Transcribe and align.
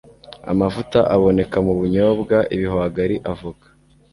amavuta 0.51 0.99
aboneka 1.15 1.57
m'ubunyobwa, 1.65 2.37
ibihwagari, 2.55 3.15
avoka 3.31 3.67